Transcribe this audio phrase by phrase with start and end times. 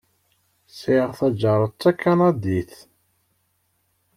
[0.79, 2.73] Sεiɣ taǧaret d takanadit.